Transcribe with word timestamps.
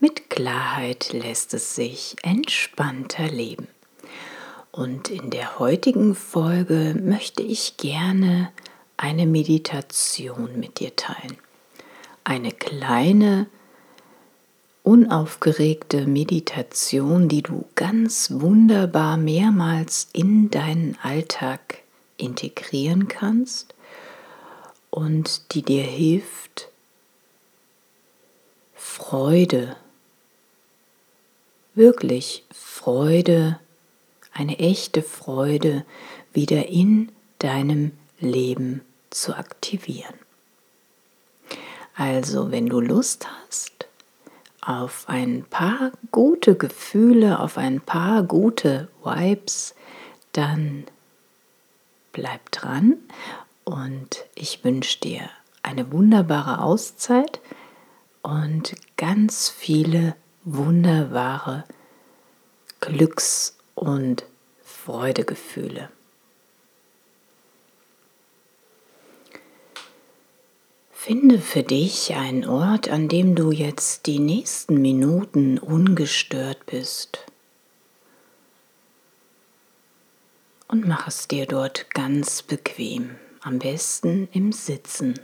mit 0.00 0.30
Klarheit 0.30 1.12
lässt 1.12 1.54
es 1.54 1.74
sich 1.74 2.16
entspannter 2.22 3.28
leben. 3.28 3.68
Und 4.70 5.10
in 5.10 5.30
der 5.30 5.58
heutigen 5.58 6.14
Folge 6.14 6.94
möchte 7.02 7.42
ich 7.42 7.76
gerne 7.76 8.52
eine 8.96 9.26
Meditation 9.26 10.60
mit 10.60 10.78
dir 10.78 10.94
teilen. 10.94 11.36
Eine 12.22 12.52
kleine, 12.52 13.46
unaufgeregte 14.82 16.06
Meditation, 16.06 17.28
die 17.28 17.42
du 17.42 17.64
ganz 17.74 18.30
wunderbar 18.32 19.16
mehrmals 19.16 20.08
in 20.12 20.50
deinen 20.50 20.96
Alltag 21.02 21.82
integrieren 22.16 23.08
kannst 23.08 23.74
und 24.90 25.54
die 25.54 25.62
dir 25.62 25.82
hilft, 25.82 26.68
Freude 28.74 29.76
wirklich 31.78 32.44
Freude, 32.52 33.58
eine 34.32 34.58
echte 34.58 35.02
Freude 35.02 35.86
wieder 36.34 36.68
in 36.68 37.10
deinem 37.38 37.92
Leben 38.20 38.82
zu 39.10 39.34
aktivieren. 39.34 40.14
Also, 41.94 42.50
wenn 42.50 42.66
du 42.66 42.80
Lust 42.80 43.26
hast 43.26 43.88
auf 44.60 45.08
ein 45.08 45.44
paar 45.48 45.92
gute 46.12 46.56
Gefühle, 46.56 47.40
auf 47.40 47.56
ein 47.56 47.80
paar 47.80 48.22
gute 48.22 48.88
Vibes, 49.02 49.74
dann 50.32 50.84
bleib 52.12 52.50
dran 52.50 52.96
und 53.64 54.26
ich 54.34 54.64
wünsche 54.64 55.00
dir 55.00 55.30
eine 55.62 55.90
wunderbare 55.92 56.60
Auszeit 56.62 57.40
und 58.22 58.74
ganz 58.96 59.48
viele 59.48 60.14
wunderbare 60.54 61.64
Glücks- 62.80 63.56
und 63.74 64.24
Freudegefühle. 64.64 65.90
Finde 70.90 71.38
für 71.38 71.62
dich 71.62 72.14
einen 72.14 72.46
Ort, 72.46 72.88
an 72.88 73.08
dem 73.08 73.34
du 73.34 73.50
jetzt 73.50 74.06
die 74.06 74.18
nächsten 74.18 74.80
Minuten 74.80 75.58
ungestört 75.58 76.64
bist. 76.66 77.24
Und 80.66 80.86
mach 80.86 81.08
es 81.08 81.28
dir 81.28 81.46
dort 81.46 81.90
ganz 81.94 82.42
bequem, 82.42 83.16
am 83.40 83.58
besten 83.58 84.28
im 84.32 84.52
Sitzen. 84.52 85.18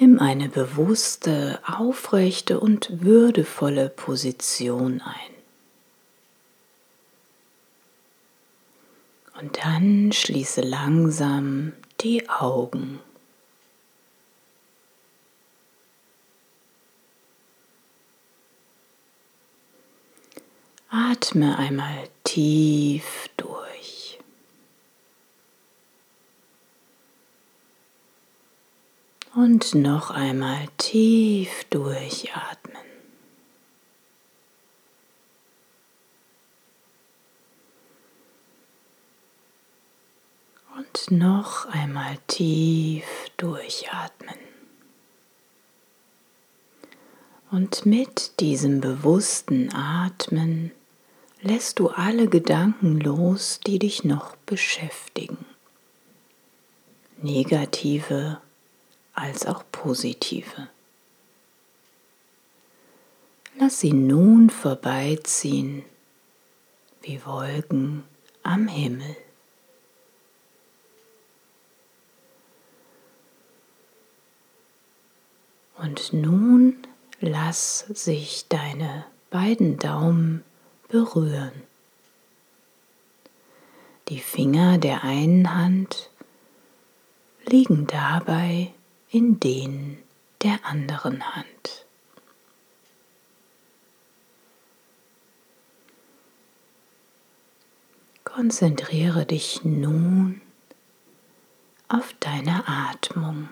Nimm 0.00 0.20
eine 0.20 0.48
bewusste, 0.48 1.58
aufrechte 1.66 2.60
und 2.60 3.02
würdevolle 3.02 3.88
Position 3.88 5.00
ein. 5.00 5.34
Und 9.40 9.58
dann 9.64 10.12
schließe 10.12 10.60
langsam 10.60 11.72
die 12.00 12.28
Augen. 12.28 13.00
Atme 20.90 21.58
einmal 21.58 22.08
tief 22.24 23.28
durch. 23.36 23.57
Und 29.40 29.76
noch 29.76 30.10
einmal 30.10 30.66
tief 30.78 31.62
durchatmen. 31.70 32.82
Und 40.76 41.12
noch 41.12 41.66
einmal 41.66 42.18
tief 42.26 43.04
durchatmen. 43.36 44.34
Und 47.52 47.86
mit 47.86 48.40
diesem 48.40 48.80
bewussten 48.80 49.72
Atmen 49.72 50.72
lässt 51.42 51.78
du 51.78 51.90
alle 51.90 52.26
Gedanken 52.26 52.98
los, 52.98 53.60
die 53.64 53.78
dich 53.78 54.02
noch 54.02 54.34
beschäftigen. 54.34 55.46
Negative 57.22 58.40
als 59.18 59.46
auch 59.46 59.64
positive. 59.72 60.68
Lass 63.58 63.80
sie 63.80 63.92
nun 63.92 64.50
vorbeiziehen 64.50 65.84
wie 67.02 67.24
Wolken 67.24 68.04
am 68.44 68.68
Himmel. 68.68 69.16
Und 75.76 76.12
nun 76.12 76.76
lass 77.20 77.80
sich 77.88 78.46
deine 78.48 79.04
beiden 79.30 79.78
Daumen 79.78 80.44
berühren. 80.88 81.62
Die 84.08 84.20
Finger 84.20 84.78
der 84.78 85.04
einen 85.04 85.54
Hand 85.54 86.10
liegen 87.44 87.86
dabei 87.86 88.72
in 89.10 89.40
den 89.40 90.02
der 90.42 90.64
anderen 90.64 91.34
Hand. 91.34 91.86
Konzentriere 98.24 99.26
dich 99.26 99.64
nun 99.64 100.40
auf 101.88 102.14
deine 102.20 102.68
Atmung. 102.68 103.48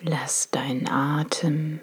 Lass 0.00 0.50
deinen 0.50 0.88
Atem 0.88 1.80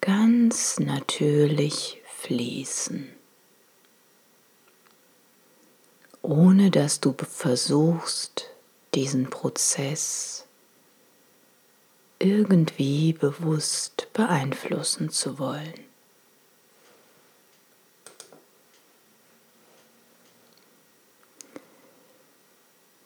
ganz 0.00 0.78
natürlich 0.78 2.02
fließen, 2.16 3.12
ohne 6.20 6.70
dass 6.70 7.00
du 7.00 7.14
versuchst, 7.14 8.51
diesen 8.94 9.30
Prozess 9.30 10.46
irgendwie 12.18 13.12
bewusst 13.12 14.08
beeinflussen 14.12 15.10
zu 15.10 15.38
wollen. 15.38 15.74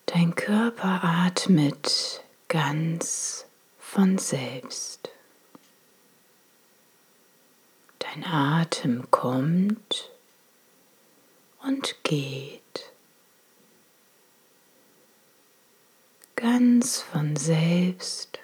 Dein 0.07 0.35
Körper 0.35 1.01
atmet 1.03 2.23
ganz 2.49 3.47
von 3.79 4.19
selbst. 4.19 5.11
Dein 7.99 8.25
Atem 8.25 9.11
kommt 9.11 10.11
und 11.63 11.97
geht. 12.03 12.66
Ganz 16.59 17.03
von 17.03 17.37
selbst, 17.37 18.39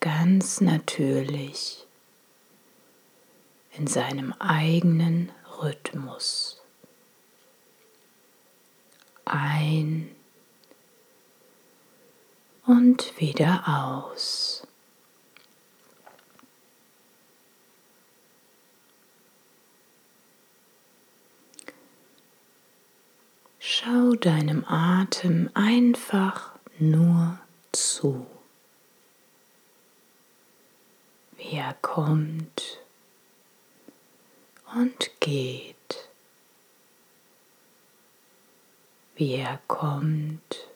ganz 0.00 0.60
natürlich 0.60 1.86
in 3.72 3.86
seinem 3.86 4.34
eigenen 4.34 5.32
Rhythmus. 5.62 6.60
Ein 9.24 10.14
und 12.66 13.18
wieder 13.18 13.62
aus. 13.66 14.59
Schau 23.72 24.16
deinem 24.16 24.64
Atem 24.66 25.48
einfach 25.54 26.58
nur 26.80 27.38
zu, 27.70 28.26
wie 31.36 31.54
er 31.54 31.74
kommt 31.74 32.80
und 34.74 35.12
geht, 35.20 36.08
wie 39.14 39.34
er 39.34 39.60
kommt 39.68 40.66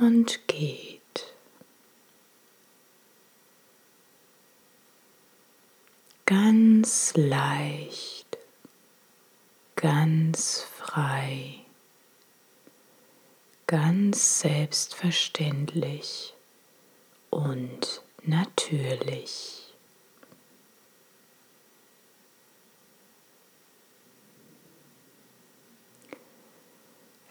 und 0.00 0.48
geht. 0.48 1.32
Ganz 6.24 7.12
leicht, 7.14 8.25
ganz 9.76 10.62
frei, 10.62 11.60
ganz 13.66 14.40
selbstverständlich 14.40 16.34
und 17.30 18.02
natürlich. 18.24 19.62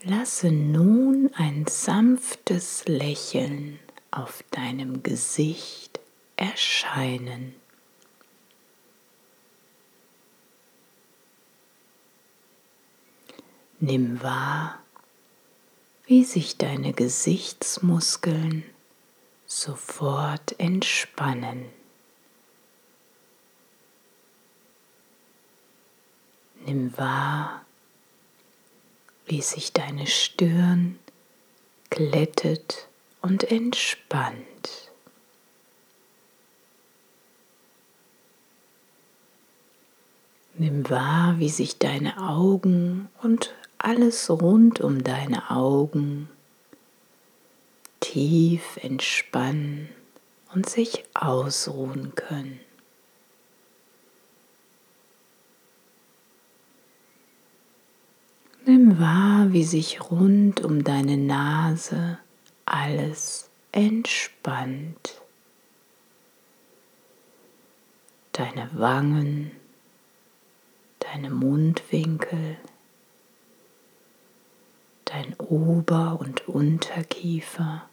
Lasse 0.04 0.52
nun 0.52 1.32
ein 1.34 1.66
sanftes 1.66 2.86
Lächeln 2.86 3.80
auf 4.12 4.44
deinem 4.52 5.02
Gesicht 5.02 6.00
erscheinen. 6.36 7.56
Nimm 13.82 14.24
wahr, 14.24 14.80
wie 16.06 16.24
sich 16.24 16.58
deine 16.58 16.94
Gesichtsmuskeln 16.94 18.64
sofort 19.46 20.58
entspannen. 20.60 21.66
Nimm 26.66 26.98
wahr, 26.98 27.66
wie 29.26 29.42
sich 29.42 29.74
deine 29.74 30.08
Stirn 30.08 30.98
glättet 31.90 32.88
und 33.22 33.44
entspannt. 33.52 34.46
Nimm 40.58 40.90
wahr, 40.90 41.40
wie 41.40 41.50
sich 41.50 41.78
deine 41.78 42.18
Augen 42.18 43.10
und 43.22 43.54
alles 43.86 44.32
rund 44.32 44.82
um 44.82 45.04
deine 45.04 45.52
Augen 45.52 46.28
tief 48.00 48.78
entspannen 48.78 49.90
und 50.56 50.68
sich 50.68 51.04
ausruhen 51.14 52.16
können. 52.16 52.60
Nimm 58.66 59.00
wahr, 59.00 59.54
wie 59.54 59.64
sich 59.64 60.10
rund 60.10 60.66
um 60.66 60.84
deine 60.84 61.18
Nase 61.18 62.18
alles 62.66 63.52
entspannt. 63.72 65.22
Deine 68.32 68.68
Wangen, 68.74 69.52
deine 70.98 71.30
Mundwinkel, 71.30 72.58
dein 75.06 75.36
Ober- 75.40 76.20
und 76.20 76.48
Unterkiefer, 76.48 77.88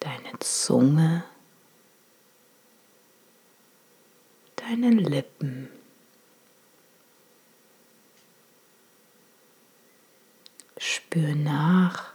deine 0.00 0.38
Zunge, 0.38 1.24
deine 4.56 4.90
Lippen. 4.90 5.68
Spür 10.78 11.34
nach, 11.34 12.12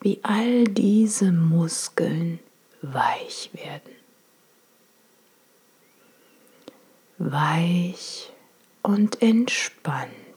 wie 0.00 0.20
all 0.22 0.64
diese 0.64 1.32
Muskeln 1.32 2.38
weich 2.80 3.50
werden. 3.52 3.94
Weich 7.18 8.32
und 8.82 9.20
entspannt. 9.20 10.29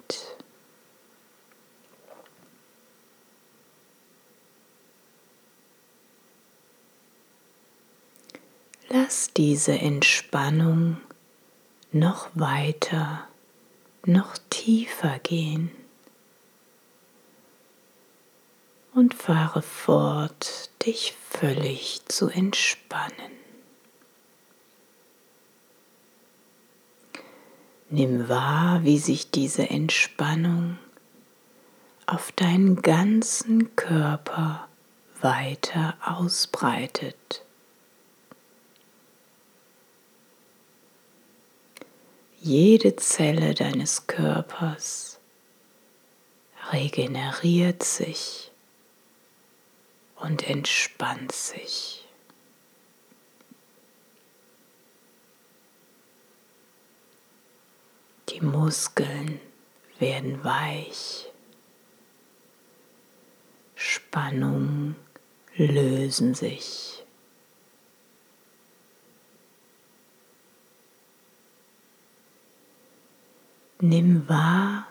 Lass 8.95 9.33
diese 9.33 9.71
Entspannung 9.73 10.97
noch 11.91 12.29
weiter, 12.35 13.27
noch 14.05 14.37
tiefer 14.51 15.17
gehen. 15.17 15.71
und 18.93 19.15
fahre 19.15 19.63
fort, 19.63 20.69
dich 20.85 21.15
völlig 21.29 22.01
zu 22.07 22.29
entspannen. 22.29 23.31
Nimm 27.89 28.29
wahr, 28.29 28.83
wie 28.83 28.99
sich 28.99 29.31
diese 29.31 29.69
Entspannung 29.69 30.77
auf 32.05 32.31
deinen 32.33 32.81
ganzen 32.83 33.75
Körper 33.75 34.67
weiter 35.21 35.95
ausbreitet. 36.03 37.43
Jede 42.45 42.97
Zelle 42.97 43.53
deines 43.53 44.05
Körpers 44.05 45.17
regeneriert 46.73 47.83
sich 47.83 48.51
und 50.17 50.49
entspannt 50.49 51.31
sich. 51.31 52.05
Die 58.27 58.41
Muskeln 58.41 59.39
werden 59.99 60.43
weich. 60.43 61.31
Spannungen 63.73 64.97
lösen 65.55 66.33
sich. 66.33 66.92
Nimm 73.85 74.29
wahr, 74.29 74.87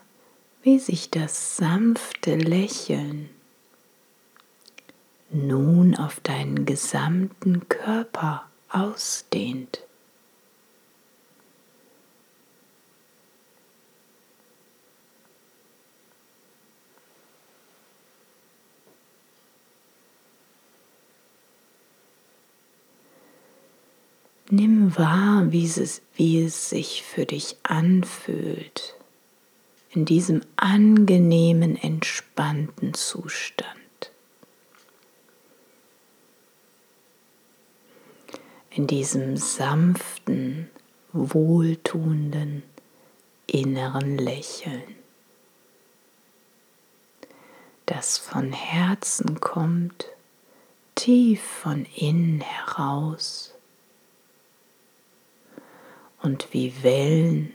wie 0.63 0.79
sich 0.79 1.09
das 1.09 1.57
sanfte 1.57 2.37
Lächeln 2.37 3.31
nun 5.31 5.97
auf 5.97 6.21
deinen 6.21 6.67
gesamten 6.67 7.71
Körper 7.71 8.45
ausdehnt. 8.69 9.81
Nimm 24.55 24.99
wahr, 24.99 25.51
wie 25.51 25.65
es, 25.65 26.03
wie 26.15 26.45
es 26.45 26.69
sich 26.69 27.05
für 27.05 27.25
dich 27.25 27.57
anfühlt, 27.63 28.95
in 29.93 30.05
diesem 30.05 30.43
angenehmen, 30.57 31.75
entspannten 31.75 32.93
Zustand. 32.93 33.79
In 38.69 38.87
diesem 38.87 39.39
sanften, 39.39 40.69
wohltuenden, 41.15 42.63
inneren 43.47 44.19
Lächeln, 44.19 44.83
das 47.87 48.19
von 48.19 48.53
Herzen 48.53 49.41
kommt, 49.41 50.09
tief 50.95 51.41
von 51.41 51.87
innen 51.97 52.43
heraus 52.43 53.52
und 56.23 56.53
wie 56.53 56.83
Wellen 56.83 57.53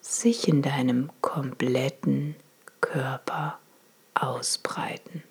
sich 0.00 0.46
in 0.48 0.62
deinem 0.62 1.10
kompletten 1.20 2.36
Körper 2.80 3.58
ausbreiten. 4.14 5.22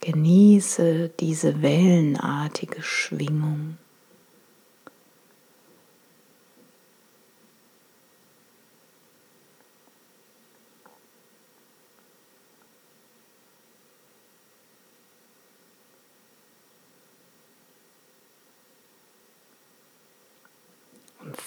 Genieße 0.00 1.10
diese 1.20 1.60
wellenartige 1.60 2.82
Schwingung. 2.82 3.76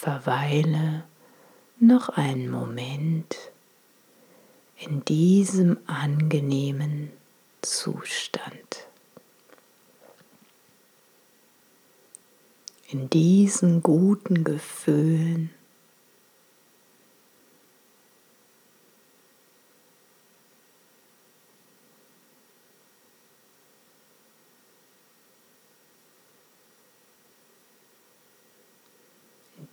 Verweile 0.02 1.04
noch 1.80 2.10
einen 2.10 2.50
Moment 2.50 3.38
in 4.80 5.06
diesem 5.06 5.78
angenehmen 5.86 7.12
Zustand. 7.62 8.88
In 12.90 13.12
diesen 13.12 13.84
guten 13.84 14.44
Gefühlen. 14.44 15.52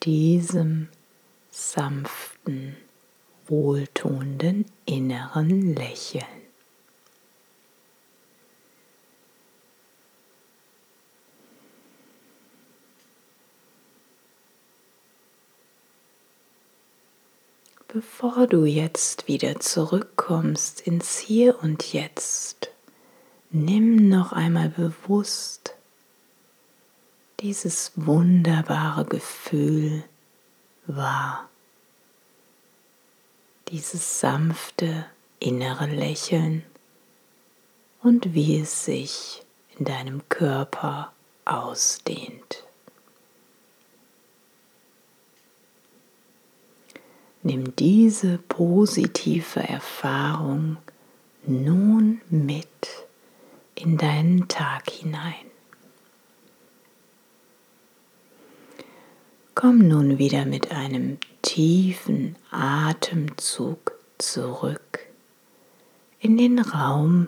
Diesem 0.02 0.88
sanften, 1.50 2.76
wohltuenden 3.46 4.66
inneren 4.84 5.74
Lächeln. 5.74 6.24
Bevor 17.90 18.46
du 18.46 18.66
jetzt 18.66 19.28
wieder 19.28 19.60
zurückkommst 19.60 20.82
ins 20.82 21.18
Hier 21.18 21.62
und 21.62 21.94
Jetzt, 21.94 22.70
nimm 23.50 24.10
noch 24.10 24.32
einmal 24.32 24.68
bewusst 24.68 25.77
dieses 27.40 27.92
wunderbare 27.94 29.04
Gefühl 29.04 30.02
wahr, 30.86 31.48
dieses 33.68 34.20
sanfte 34.20 35.06
innere 35.38 35.86
Lächeln 35.86 36.64
und 38.02 38.34
wie 38.34 38.58
es 38.58 38.84
sich 38.84 39.42
in 39.78 39.84
deinem 39.84 40.28
Körper 40.28 41.12
ausdehnt. 41.44 42.64
Nimm 47.44 47.76
diese 47.76 48.38
positive 48.38 49.60
Erfahrung 49.60 50.78
nun 51.46 52.20
mit 52.30 53.06
in 53.76 53.96
deinen 53.96 54.48
Tag 54.48 54.90
hinein. 54.90 55.47
Komm 59.60 59.88
nun 59.88 60.18
wieder 60.18 60.44
mit 60.44 60.70
einem 60.70 61.18
tiefen 61.42 62.36
Atemzug 62.52 63.90
zurück 64.16 65.00
in 66.20 66.36
den 66.36 66.60
Raum, 66.60 67.26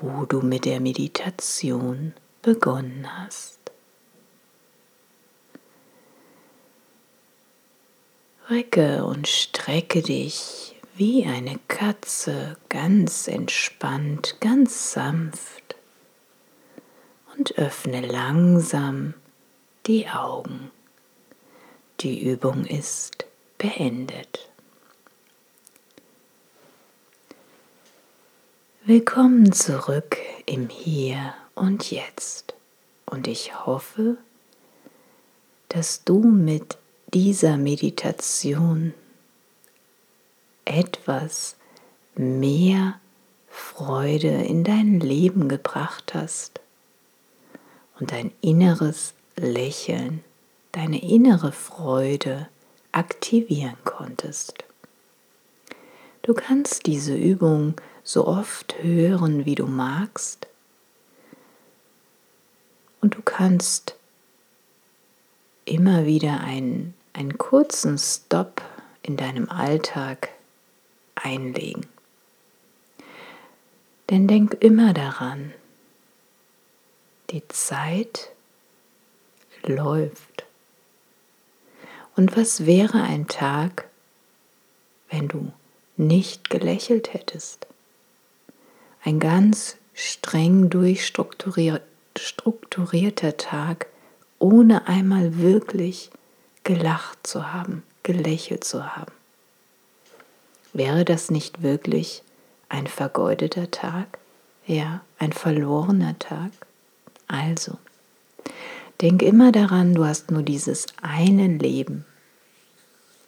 wo 0.00 0.24
du 0.24 0.40
mit 0.40 0.64
der 0.64 0.80
Meditation 0.80 2.14
begonnen 2.42 3.06
hast. 3.16 3.60
Recke 8.48 9.04
und 9.04 9.28
strecke 9.28 10.02
dich 10.02 10.74
wie 10.96 11.26
eine 11.26 11.60
Katze 11.68 12.56
ganz 12.70 13.28
entspannt, 13.28 14.38
ganz 14.40 14.94
sanft 14.94 15.76
und 17.36 17.56
öffne 17.56 18.04
langsam 18.04 19.14
die 19.86 20.08
Augen. 20.08 20.72
Die 22.00 22.22
Übung 22.22 22.64
ist 22.64 23.26
beendet. 23.58 24.48
Willkommen 28.84 29.50
zurück 29.50 30.16
im 30.46 30.68
Hier 30.68 31.34
und 31.56 31.90
Jetzt. 31.90 32.54
Und 33.04 33.26
ich 33.26 33.66
hoffe, 33.66 34.16
dass 35.70 36.04
du 36.04 36.20
mit 36.20 36.78
dieser 37.12 37.56
Meditation 37.56 38.94
etwas 40.66 41.56
mehr 42.14 43.00
Freude 43.48 44.44
in 44.44 44.62
dein 44.62 45.00
Leben 45.00 45.48
gebracht 45.48 46.14
hast 46.14 46.60
und 47.98 48.12
dein 48.12 48.30
inneres 48.40 49.14
Lächeln 49.34 50.22
deine 50.78 51.02
innere 51.02 51.50
Freude 51.50 52.48
aktivieren 52.92 53.76
konntest. 53.82 54.64
Du 56.22 56.34
kannst 56.34 56.86
diese 56.86 57.16
Übung 57.16 57.74
so 58.04 58.28
oft 58.28 58.80
hören, 58.80 59.44
wie 59.44 59.56
du 59.56 59.66
magst. 59.66 60.46
Und 63.00 63.16
du 63.16 63.22
kannst 63.22 63.96
immer 65.64 66.06
wieder 66.06 66.38
einen, 66.42 66.94
einen 67.12 67.38
kurzen 67.38 67.98
Stopp 67.98 68.62
in 69.02 69.16
deinem 69.16 69.48
Alltag 69.48 70.28
einlegen. 71.16 71.88
Denn 74.10 74.28
denk 74.28 74.54
immer 74.62 74.94
daran, 74.94 75.52
die 77.30 77.42
Zeit 77.48 78.30
läuft. 79.64 80.47
Und 82.18 82.36
was 82.36 82.66
wäre 82.66 83.00
ein 83.00 83.28
Tag, 83.28 83.88
wenn 85.08 85.28
du 85.28 85.52
nicht 85.96 86.50
gelächelt 86.50 87.14
hättest? 87.14 87.68
Ein 89.04 89.20
ganz 89.20 89.76
streng 89.94 90.68
durchstrukturierter 90.68 93.36
Tag, 93.36 93.86
ohne 94.40 94.88
einmal 94.88 95.38
wirklich 95.38 96.10
gelacht 96.64 97.24
zu 97.24 97.52
haben, 97.52 97.84
gelächelt 98.02 98.64
zu 98.64 98.96
haben. 98.96 99.12
Wäre 100.72 101.04
das 101.04 101.30
nicht 101.30 101.62
wirklich 101.62 102.24
ein 102.68 102.88
vergeudeter 102.88 103.70
Tag? 103.70 104.18
Ja, 104.66 105.02
ein 105.20 105.32
verlorener 105.32 106.18
Tag? 106.18 106.50
Also, 107.28 107.78
Denk 109.00 109.22
immer 109.22 109.52
daran, 109.52 109.94
du 109.94 110.04
hast 110.04 110.30
nur 110.30 110.42
dieses 110.42 110.86
eine 111.00 111.46
Leben. 111.46 112.04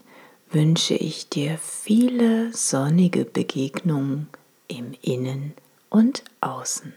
wünsche 0.51 0.95
ich 0.95 1.29
dir 1.29 1.57
viele 1.57 2.51
sonnige 2.53 3.23
Begegnungen 3.25 4.27
im 4.67 4.93
Innen 5.01 5.53
und 5.89 6.23
Außen. 6.41 6.93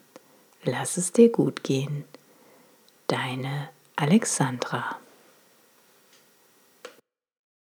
Lass 0.65 0.97
es 0.97 1.13
dir 1.13 1.31
gut 1.31 1.63
gehen. 1.63 2.05
Deine 3.07 3.69
Alexandra. 3.97 4.97